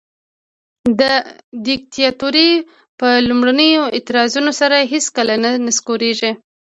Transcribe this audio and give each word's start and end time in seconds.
دیکتاتوري 1.67 2.49
په 2.99 3.07
لومړنیو 3.27 3.81
اعتراضونو 3.95 4.51
سره 4.61 4.77
هیڅکله 4.91 5.33
نه 5.43 5.49
نسکوریږي. 5.67 6.31